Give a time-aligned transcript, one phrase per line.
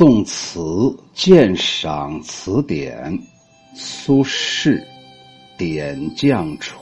[0.00, 3.18] 宋词鉴赏词典，
[3.74, 4.78] 苏轼
[5.58, 6.80] 《点绛唇》。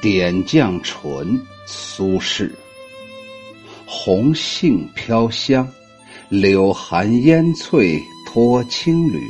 [0.00, 2.50] 点绛唇，苏轼。
[3.84, 5.68] 红杏飘香，
[6.30, 9.20] 柳含烟翠脱青缕。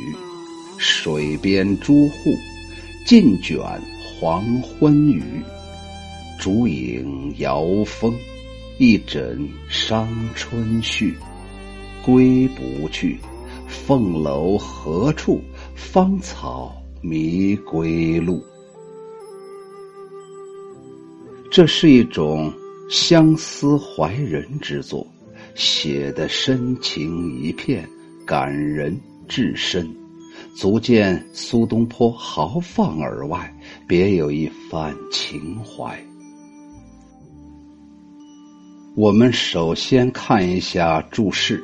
[0.77, 2.31] 水边朱户，
[3.05, 3.59] 尽卷
[4.21, 5.43] 黄昏雨。
[6.39, 8.17] 烛影摇风，
[8.77, 11.13] 一枕伤春绪。
[12.05, 13.19] 归不去，
[13.67, 15.41] 凤楼何处？
[15.75, 18.43] 芳草迷归路。
[21.51, 22.51] 这是一种
[22.89, 25.05] 相思怀人之作，
[25.55, 27.87] 写的深情一片，
[28.25, 29.89] 感人至深，
[30.55, 33.51] 足见苏东坡豪放而外，
[33.87, 35.97] 别有一番情怀。
[38.95, 41.63] 我们首先看一下注释。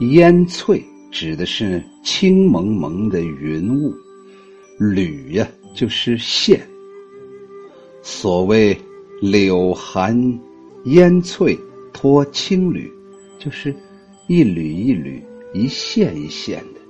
[0.00, 3.94] 烟翠指的是青蒙蒙的云雾，
[4.78, 6.60] 缕呀就是线。
[8.02, 8.76] 所谓
[9.20, 10.16] 柳含
[10.86, 11.56] 烟翠
[11.92, 12.90] 托青缕，
[13.38, 13.72] 就是
[14.28, 16.80] 一缕一缕、一线一线的，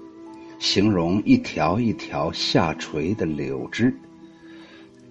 [0.59, 3.95] 形容一条一条下垂的柳枝。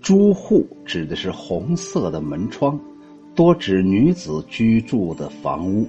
[0.01, 2.79] 朱户指的是红色的门窗，
[3.35, 5.87] 多指女子居住的房屋。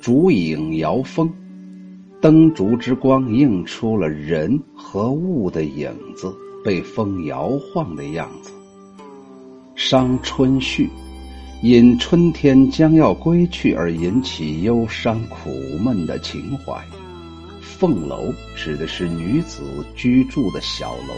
[0.00, 1.32] 烛影摇风，
[2.20, 6.32] 灯烛之光映出了人和物的影子
[6.64, 8.52] 被风摇晃的样子。
[9.74, 10.88] 伤春绪，
[11.62, 15.50] 因春天将要归去而引起忧伤苦
[15.82, 16.80] 闷的情怀。
[17.60, 19.62] 凤楼指的是女子
[19.94, 21.14] 居住的小楼。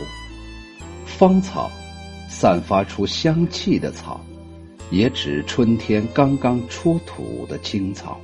[1.05, 1.71] 芳草，
[2.29, 4.21] 散发出香气的草，
[4.91, 8.21] 也指春天刚刚出土的青草。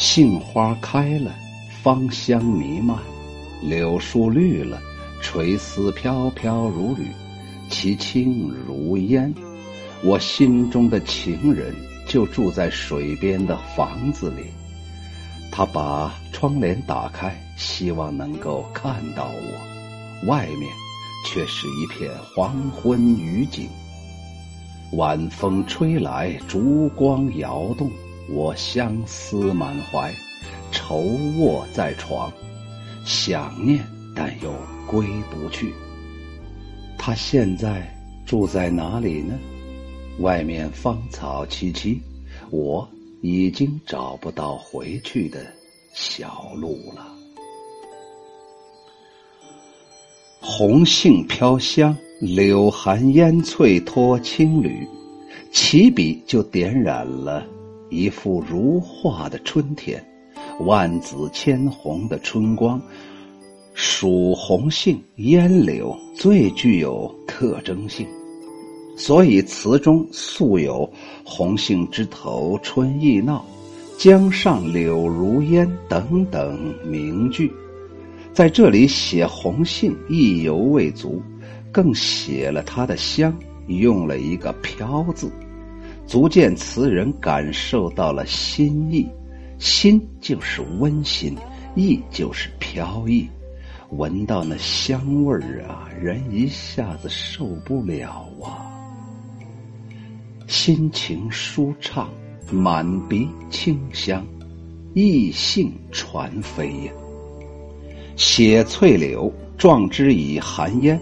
[0.00, 1.30] 杏花开了，
[1.82, 2.96] 芳香弥漫；
[3.60, 4.80] 柳树绿了，
[5.20, 7.08] 垂丝飘飘如缕，
[7.68, 9.32] 其轻如烟。
[10.02, 11.74] 我心中的情人
[12.06, 14.44] 就住在水边的房子里，
[15.52, 20.26] 他把窗帘打开，希望能够看到我。
[20.26, 20.72] 外面
[21.26, 23.68] 却是一片黄昏雨景，
[24.92, 27.90] 晚风吹来，烛光摇动。
[28.32, 30.14] 我相思满怀，
[30.70, 30.98] 愁
[31.38, 32.32] 卧在床，
[33.04, 34.52] 想念但又
[34.86, 35.72] 归不去。
[36.96, 37.92] 他现在
[38.24, 39.38] 住在哪里呢？
[40.20, 41.98] 外面芳草萋萋，
[42.50, 42.88] 我
[43.20, 45.40] 已经找不到回去的
[45.92, 47.06] 小路了。
[50.40, 54.86] 红杏飘香，柳含烟翠托青缕，
[55.50, 57.46] 起笔就点染了。
[57.90, 60.02] 一幅如画的春天，
[60.60, 62.80] 万紫千红的春光，
[63.74, 68.06] 属红杏、烟柳最具有特征性，
[68.96, 70.88] 所以词中素有
[71.26, 73.44] “红杏枝头春意闹，
[73.98, 77.52] 江上柳如烟”等等名句。
[78.32, 81.20] 在这里写红杏意犹未足，
[81.72, 83.36] 更写了它的香，
[83.66, 85.28] 用了一个“飘”字。
[86.10, 89.06] 足见词人感受到了心意，
[89.60, 91.36] 心就是温馨，
[91.76, 93.28] 意就是飘逸。
[93.90, 98.74] 闻到那香味儿啊，人一下子受不了啊，
[100.48, 102.10] 心情舒畅，
[102.50, 104.26] 满鼻清香，
[104.94, 106.92] 意兴传飞呀。
[108.16, 111.00] 写翠柳，壮之以寒烟，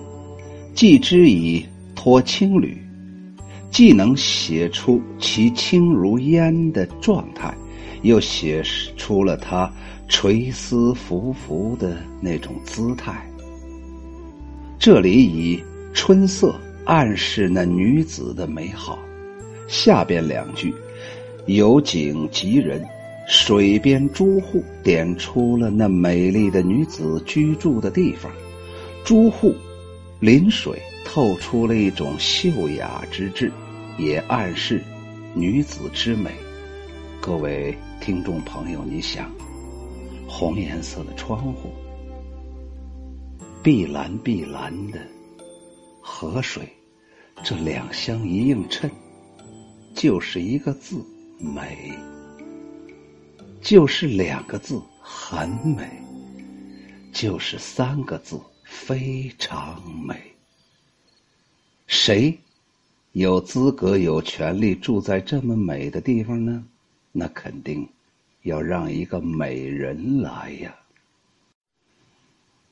[0.74, 1.64] 寄之以
[1.94, 2.76] 托青缕。
[3.70, 7.54] 既能写出其轻如烟的状态，
[8.02, 8.62] 又写
[8.96, 9.70] 出了他
[10.08, 13.24] 垂丝浮浮的那种姿态。
[14.78, 15.62] 这里以
[15.92, 18.98] 春色暗示那女子的美好。
[19.66, 20.74] 下边两句
[21.46, 22.82] 有景及人，
[23.28, 28.32] 水边朱户点出了那美丽的女子居住的地方。
[29.04, 29.54] 朱户
[30.21, 30.80] 临水。
[31.10, 33.51] 透出了一种秀雅之志，
[33.97, 34.84] 也暗示
[35.34, 36.31] 女子之美。
[37.19, 39.33] 各位听众朋友，你想，
[40.28, 41.72] 红颜色的窗户，
[43.63, 45.01] 碧蓝碧蓝的
[46.03, 46.69] 河水，
[47.43, 48.91] 这两相一映衬，
[49.95, 51.03] 就是一个字
[51.39, 51.91] 美，
[53.63, 55.89] 就是两个字很美，
[57.15, 60.15] 就是三个字非常美。
[62.09, 62.34] 谁
[63.13, 66.65] 有资格、有权利住在这么美的地方呢？
[67.13, 67.87] 那肯定
[68.45, 70.75] 要让一个美人来呀。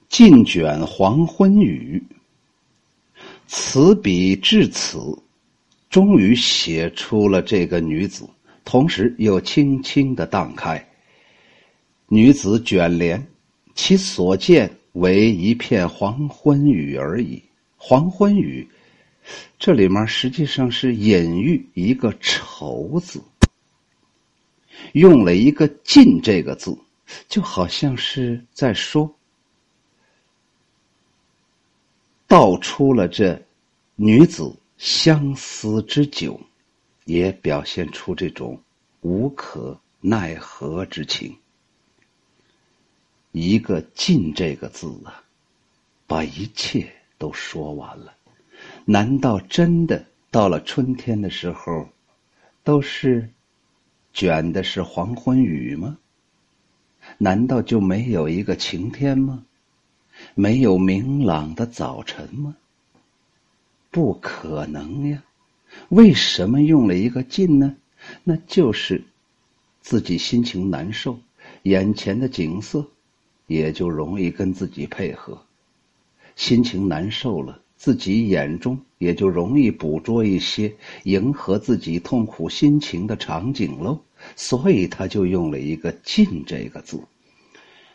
[0.08, 2.02] 尽卷黄昏雨，
[3.46, 4.98] 此笔至此，
[5.90, 8.26] 终于写出了这个女子，
[8.64, 10.82] 同时又轻轻的荡开。
[12.08, 13.22] 女子卷帘，
[13.74, 17.42] 其所见为一片黄昏雨而已。
[17.76, 18.66] 黄昏雨，
[19.58, 23.22] 这里面实际上是隐喻一个愁字，
[24.92, 26.76] 用了一个“尽”这个字，
[27.28, 29.12] 就好像是在说。
[32.28, 33.40] 道出了这
[33.94, 36.40] 女子相思之久，
[37.04, 38.60] 也表现出这种
[39.00, 41.36] 无可奈何之情。
[43.30, 45.22] 一个“尽”这个字啊，
[46.06, 48.15] 把一切都说完了。
[48.88, 51.88] 难道真的到了春天的时候，
[52.62, 53.30] 都是
[54.12, 55.98] 卷的是黄昏雨吗？
[57.18, 59.44] 难道就没有一个晴天吗？
[60.36, 62.56] 没有明朗的早晨吗？
[63.90, 65.24] 不可能呀！
[65.88, 67.74] 为什么用了一个“尽”呢？
[68.22, 69.02] 那就是
[69.80, 71.18] 自己心情难受，
[71.64, 72.86] 眼前的景色
[73.48, 75.42] 也就容易跟自己配合。
[76.36, 80.74] 心情难受了，自己眼中也就容易捕捉一些
[81.04, 84.00] 迎合自己痛苦心情的场景喽。
[84.34, 87.00] 所以他就用了一个“尽”这个字。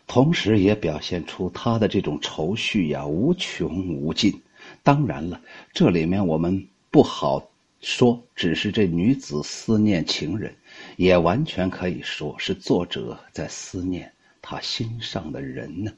[0.07, 4.42] 同时也表现出他的这种愁绪呀，无穷无尽。
[4.83, 5.42] 当然了，
[5.74, 7.50] 这里面我们不好
[7.81, 10.54] 说，只是这女子思念情人，
[10.98, 14.12] 也完全可以说是作者在思念
[14.42, 15.92] 他心上的人呢。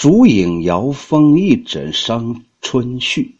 [0.00, 3.34] 烛影摇风一枕伤春绪，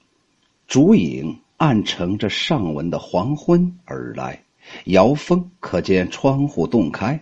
[0.68, 4.44] 烛影暗乘着上文的黄昏而来，
[4.84, 7.18] 摇风可见窗户洞开。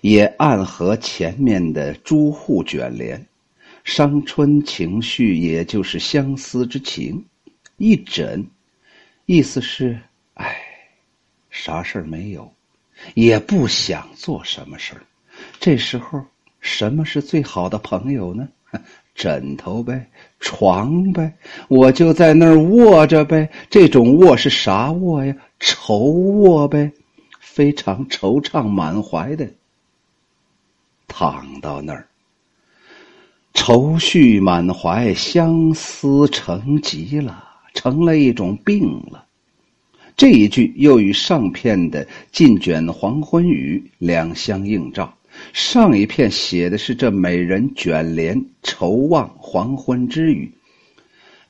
[0.00, 3.24] 也暗合前面的朱户卷帘，
[3.84, 7.24] 伤春情绪，也就是相思之情。
[7.76, 8.44] 一枕，
[9.26, 9.96] 意思是，
[10.34, 10.56] 哎，
[11.50, 12.52] 啥事儿没有，
[13.14, 15.02] 也不想做什么事儿。
[15.60, 16.24] 这时候，
[16.58, 18.48] 什么是最好的朋友呢？
[19.14, 20.06] 枕头呗，
[20.40, 21.32] 床呗，
[21.68, 23.48] 我就在那儿卧着呗。
[23.70, 25.34] 这种卧是啥卧呀？
[25.58, 26.92] 愁卧呗，
[27.40, 29.48] 非常惆怅满怀的。
[31.08, 32.06] 躺到那儿，
[33.54, 37.42] 愁绪满怀，相思成疾了，
[37.72, 39.24] 成了一种病了。
[40.14, 45.15] 这一句又与上片的“尽卷黄昏雨”两相映照。
[45.52, 50.50] 上一片写的是这美人卷帘愁望黄昏之雨，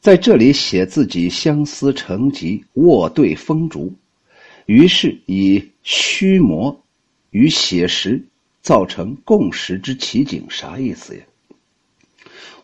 [0.00, 3.92] 在这里写自己相思成疾，卧对风烛，
[4.66, 6.82] 于是以虚魔
[7.30, 8.22] 与写实。
[8.62, 11.22] 造成共识之奇景，啥意思呀？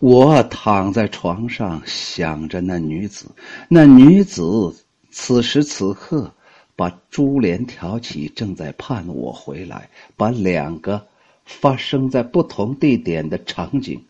[0.01, 3.27] 我躺在床上想着那女子，
[3.69, 4.75] 那女子
[5.13, 6.35] 此时此刻
[6.75, 11.07] 把珠帘挑起，正在盼我回来，把两个
[11.45, 14.05] 发生在不同地点的场景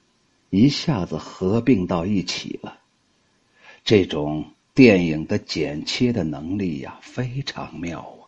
[0.50, 2.78] 一下子合并到一起了。
[3.84, 4.44] 这种
[4.74, 8.22] 电影的剪切的能力呀，非常妙啊！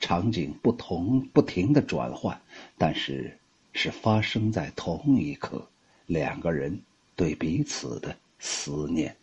[0.00, 2.40] 场景不同，不停的转换，
[2.78, 3.38] 但是
[3.72, 5.66] 是发生在同一刻，
[6.06, 6.80] 两个人
[7.16, 9.14] 对彼此的思念，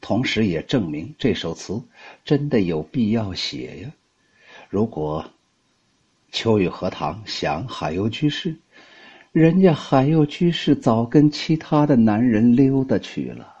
[0.00, 1.82] 同时也证明这首词
[2.24, 3.92] 真的有必要写呀。
[4.68, 5.28] 如果
[6.32, 8.56] 秋雨荷塘想海鸥居士，
[9.30, 13.54] 人家海鸥居士早跟其他的男人溜达去了，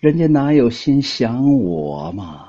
[0.00, 2.48] 人家哪有心想我嘛？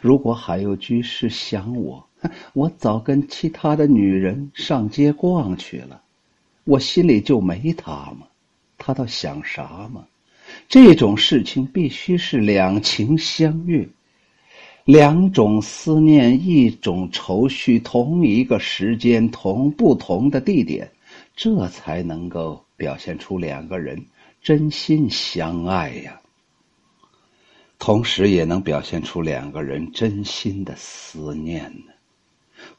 [0.00, 2.08] 如果海鸥居士想我。
[2.54, 6.00] 我早跟其他的女人上街逛去了，
[6.64, 8.20] 我心里就没他吗？
[8.78, 10.06] 他倒想啥吗？
[10.66, 13.86] 这种事情必须是两情相悦，
[14.84, 20.90] 两种思念，一种愁绪，同一个时间，同不同的地点，
[21.34, 24.04] 这才能够表现出两个人
[24.42, 26.20] 真心相爱呀。
[27.78, 31.92] 同时也能表现出两个人真心的思念呢。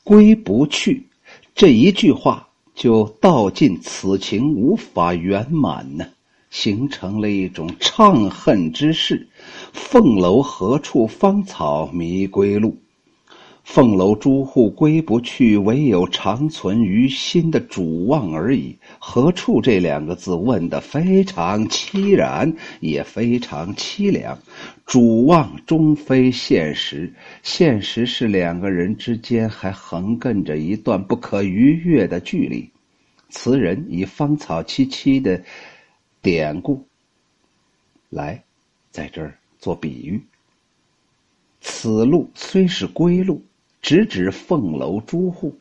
[0.04, 1.08] 归不去，
[1.56, 6.08] 这一句话就道尽此情无法圆满呢，
[6.50, 9.28] 形成了一种怅恨之势。
[9.74, 12.78] 凤楼何处芳草迷归路？
[13.64, 18.78] 凤楼朱户归不去，唯有长存于心的主望而已。
[19.00, 24.38] 何处这两个字问得非常凄然，也非常凄凉。
[24.86, 27.12] 主望终非现实，
[27.42, 32.70] 现实是两个人之间还横亘着一段不可逾越的距离。
[33.30, 35.42] 词人以芳草萋萋的
[36.26, 36.84] 典故
[38.10, 38.44] 来
[38.90, 40.20] 在这儿做比喻。
[41.62, 43.44] 此路虽是归路。
[43.80, 45.56] 直指凤楼朱户，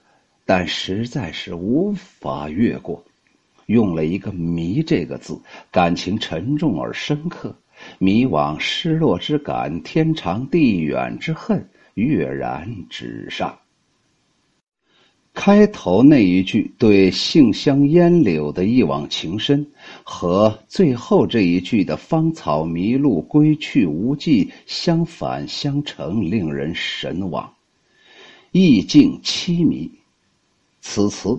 [0.47, 3.04] 但实在是无法越过。
[3.66, 5.38] 用了一个“迷”这个字，
[5.71, 7.54] 感情沉重而深刻，
[7.99, 13.59] 迷惘、失落之感，天长地远之恨跃然纸上。
[15.35, 19.67] 开头那一句对杏香烟柳的一往情深，
[20.05, 27.53] 和最后这一句的芳草迷路归去无迹，相反相成，令人神往。
[28.53, 29.91] 意境凄迷，
[30.81, 31.37] 此词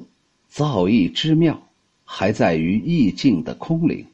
[0.49, 1.57] 造诣之妙，
[2.03, 4.05] 还在于意境的空灵。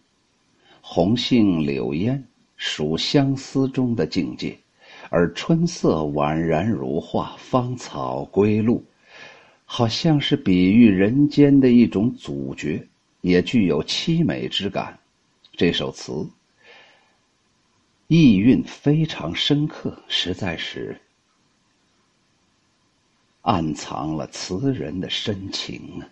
[0.79, 2.23] 红杏柳烟
[2.55, 4.55] 属相思中的境界，
[5.09, 8.83] 而春色宛然如画，芳草归路，
[9.73, 12.85] 好像是比喻人间的一种阻绝，
[13.21, 14.99] 也具有凄美之感。
[15.55, 16.29] 这首词
[18.07, 20.99] 意蕴非常深刻，实在是。
[23.43, 26.03] 暗藏了词人的深情啊！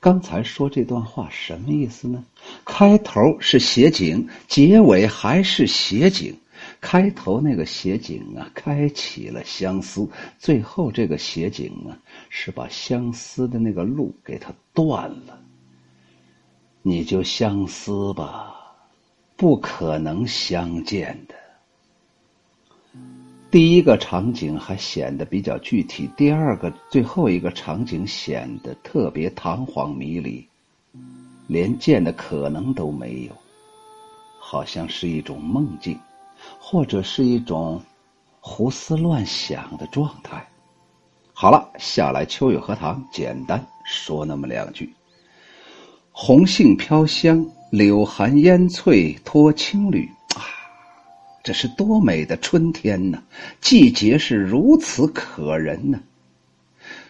[0.00, 2.24] 刚才说这段话什么意思呢？
[2.64, 6.34] 开头是写景，结尾还是写景。
[6.80, 15.40] 开头那个写景啊，开启了相思；最后这个写景啊，是把相思的那个路给它断了。
[16.82, 18.54] 你就相思吧，
[19.36, 21.34] 不可能相见的。
[23.50, 30.46] 第一个场景还显得比较具体，第二个、最后一个场景显得特别堂皇迷离，
[31.46, 33.32] 连见的可能都没有，
[34.38, 35.98] 好像是一种梦境，
[36.58, 37.80] 或者是一种
[38.40, 40.46] 胡思乱想的状态。
[41.32, 44.92] 好了，下来秋雨荷塘，简单说那么两句：
[46.10, 50.40] 红杏飘香，柳含烟翠，托青缕啊。
[51.44, 53.22] 这是多美的春天呢！
[53.60, 56.00] 季节是如此可人呢。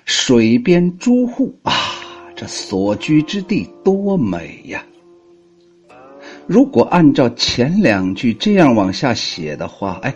[0.05, 1.73] 水边朱户啊，
[2.35, 4.85] 这所居之地多美呀！
[6.47, 10.15] 如果按照前两句这样往下写的话，哎，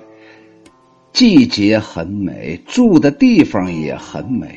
[1.13, 4.49] 季节很美，住的地方也很美，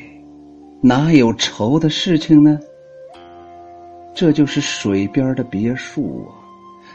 [0.80, 2.60] 哪有愁的事情呢？
[4.14, 6.38] 这就是水边的别墅啊！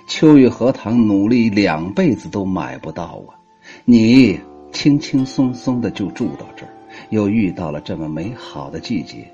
[0.07, 3.35] 秋雨荷塘努力两辈子都买不到啊！
[3.83, 4.39] 你
[4.71, 6.71] 轻轻松松的就住到这儿，
[7.09, 9.27] 又遇到了这么美好的季节，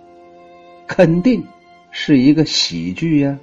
[0.87, 1.43] 肯定
[1.91, 3.37] 是一个喜剧呀！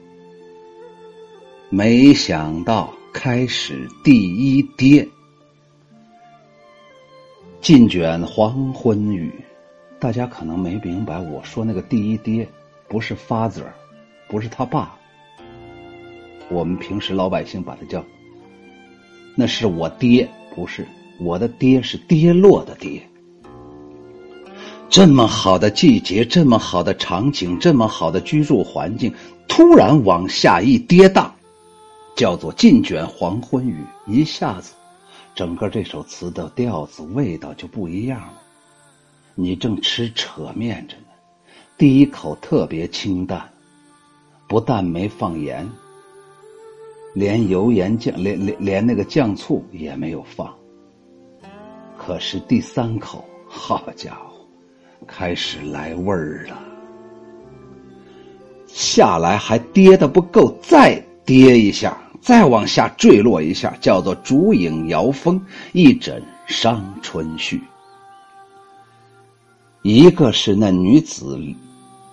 [1.74, 5.08] 没想到开始第一跌，
[7.62, 9.32] 尽卷黄昏雨，
[9.98, 12.46] 大家可能没明白，我说那个第一跌
[12.88, 13.64] 不是 father，，
[14.28, 14.94] 不是他爸。
[16.50, 18.04] 我们平时老百姓把它叫，
[19.34, 20.86] 那是我爹，不是
[21.18, 23.00] 我的爹，是跌落的跌。
[24.90, 29.10] 这么好的季节，这么好的场景，这么好的居住环境，
[29.48, 31.31] 突然往下一跌宕，
[32.14, 34.74] 叫做尽卷黄昏雨，一下子，
[35.34, 38.34] 整个这首词的调子味道就不一样了。
[39.34, 41.04] 你正吃扯面着呢，
[41.78, 43.48] 第一口特别清淡，
[44.46, 45.68] 不但没放盐。
[47.14, 50.54] 连油盐酱，连连连那个酱醋也没有放。
[51.98, 54.46] 可是第三口，好家伙，
[55.06, 56.58] 开始来味儿了。
[58.66, 65.40] 下来还跌的不够，再跌一下，再往下坠落一下，叫做烛影摇风，
[65.72, 67.60] 一枕伤春绪。
[69.82, 71.38] 一个是那女子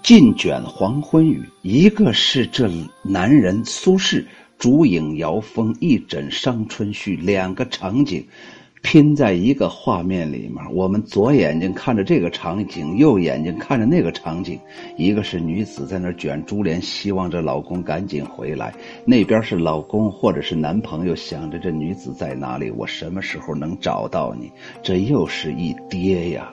[0.02, 2.70] 尽卷黄昏雨，一个是这
[3.04, 4.26] 男人苏轼。
[4.58, 8.28] 烛影摇风，一枕伤春绪，两个场景
[8.82, 10.64] 拼在一个画面里面。
[10.74, 14.60] 我们左眼睛看着这个场景，右眼睛看着那个场景。
[14.98, 18.72] 一个是女子在那卷珠帘，希望着老公赶紧回来；
[19.06, 24.52] 那边是老公或者是男朋友想着这女子在哪里，我什么时候能找到你？
[24.82, 26.52] 这又是一跌呀！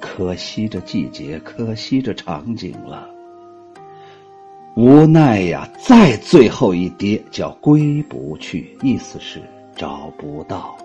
[0.00, 3.08] 可惜这季节，可惜这场景了。
[4.76, 9.42] 无奈呀，再最后一跌叫归不去，意思是
[9.74, 10.78] 找不到。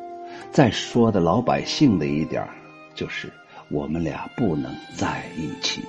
[0.53, 2.47] 再说的老百姓的一点
[2.93, 3.27] 就是
[3.69, 5.81] 我们俩不能在一起。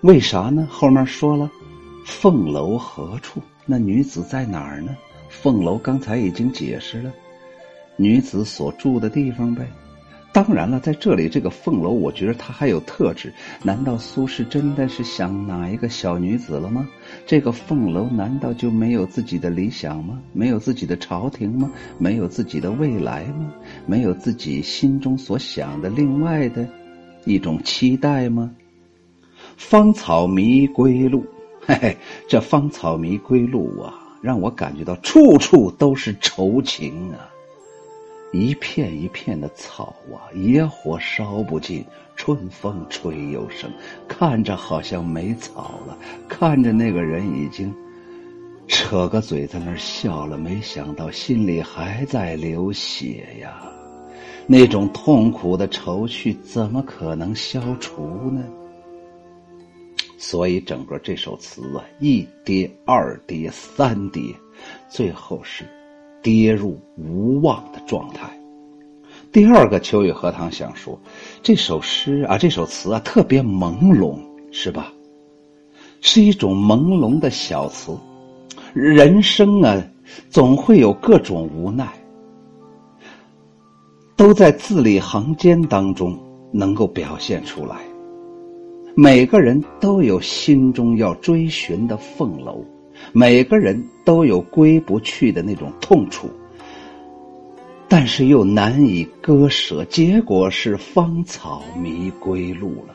[0.00, 0.66] 为啥呢？
[0.68, 1.48] 后面说了，
[2.04, 3.40] 凤楼何处？
[3.64, 4.96] 那女子在哪儿呢？
[5.28, 7.12] 凤楼刚才已经解释了，
[7.96, 9.70] 女子所住的地方呗。
[10.32, 13.30] 当然了，在这里这个凤楼，我觉得它还有特质。
[13.62, 16.88] 难道苏轼真的是想哪一个小女子了吗？
[17.26, 20.18] 这个凤楼难道就没有自己的理想吗？
[20.32, 21.70] 没有自己的朝廷吗？
[21.98, 23.52] 没有自己的未来吗？
[23.84, 26.66] 没有自己心中所想的另外的
[27.26, 28.50] 一种期待吗？
[29.58, 31.26] 芳草迷归路，
[31.66, 31.96] 嘿嘿，
[32.26, 37.28] 这芳草迷归路啊，让我感觉到处处都是愁情啊。
[38.32, 41.84] 一片一片的草啊，野火烧不尽，
[42.16, 43.70] 春风吹又生。
[44.08, 45.96] 看着好像没草了，
[46.28, 47.74] 看着那个人已经
[48.66, 53.62] 扯个嘴在那儿笑了，没想到心里还在流血呀。
[54.46, 58.42] 那种痛苦的愁绪怎么可能消除呢？
[60.16, 64.22] 所以整个这首词啊，一跌二跌三跌，
[64.88, 65.66] 最后是。
[66.22, 68.30] 跌入无望的状态。
[69.30, 70.98] 第二个，秋雨荷塘想说，
[71.42, 74.18] 这首诗啊，这首词啊，特别朦胧，
[74.50, 74.92] 是吧？
[76.00, 77.96] 是一种朦胧的小词。
[78.74, 79.82] 人生啊，
[80.28, 81.86] 总会有各种无奈，
[84.16, 86.18] 都在字里行间当中
[86.52, 87.76] 能够表现出来。
[88.94, 92.62] 每个人都有心中要追寻的凤楼。
[93.10, 96.30] 每个人都有归不去的那种痛楚，
[97.88, 102.94] 但是又难以割舍，结果是芳草迷归路了。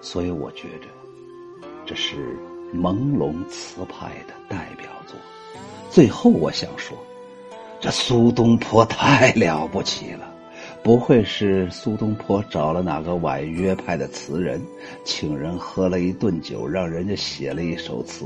[0.00, 0.88] 所以我觉着，
[1.84, 2.36] 这是
[2.74, 5.16] 朦胧词派的代表作。
[5.90, 6.96] 最后我想说，
[7.80, 10.32] 这苏东坡太了不起了。
[10.86, 14.62] 不会是苏东坡找了哪个婉约派的词人，
[15.04, 18.24] 请人喝了一顿酒，让人家写了一首词，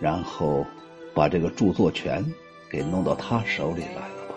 [0.00, 0.66] 然后
[1.14, 2.20] 把这个著作权
[2.68, 4.34] 给弄到他手里来了吧？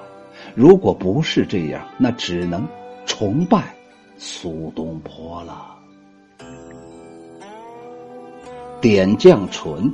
[0.54, 2.64] 如果不是这样，那只能
[3.08, 3.74] 崇拜
[4.20, 5.76] 苏东坡了。
[8.80, 9.92] 点绛唇，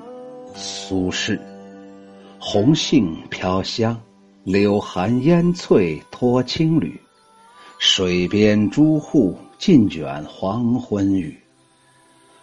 [0.54, 1.40] 苏轼。
[2.40, 3.98] 红杏飘香，
[4.44, 7.00] 柳含烟翠脱青缕。
[7.80, 11.36] 水边朱户，尽卷黄昏雨。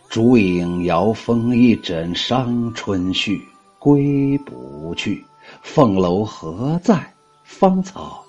[0.08, 3.40] 竹影摇风一枕伤春绪。
[3.78, 5.22] 归不去，
[5.62, 7.14] 凤楼何在？
[7.44, 8.24] 芳草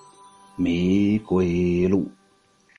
[0.55, 2.07] 迷归路。